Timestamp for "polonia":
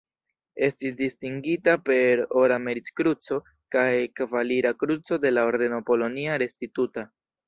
5.91-6.39